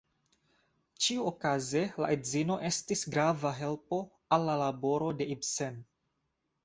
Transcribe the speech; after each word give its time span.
Ĉiuokaze 1.07 1.83
la 2.05 2.09
edzino 2.17 2.57
estis 2.71 3.05
grava 3.17 3.53
helpo 3.59 4.01
al 4.39 4.49
la 4.51 4.57
laboro 4.63 5.11
de 5.21 5.29
Ibsen. 5.35 5.79